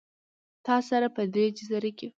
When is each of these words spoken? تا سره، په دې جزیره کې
تا 0.65 0.75
سره، 0.89 1.07
په 1.15 1.21
دې 1.33 1.45
جزیره 1.57 1.91
کې 1.97 2.07